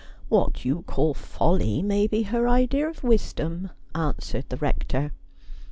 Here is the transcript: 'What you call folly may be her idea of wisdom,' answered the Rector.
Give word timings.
'What 0.29 0.65
you 0.65 0.81
call 0.87 1.13
folly 1.13 1.83
may 1.83 2.07
be 2.07 2.23
her 2.23 2.47
idea 2.49 2.89
of 2.89 3.03
wisdom,' 3.03 3.69
answered 3.93 4.45
the 4.49 4.57
Rector. 4.57 5.11